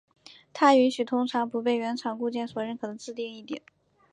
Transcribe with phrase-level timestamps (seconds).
[0.51, 3.59] 它允许通常不被原厂固件所认可的自定义项。